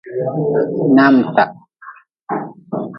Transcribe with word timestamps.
Naamta. 0.95 1.43